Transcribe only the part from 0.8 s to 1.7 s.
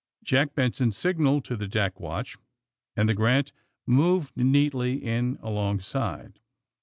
signaled to the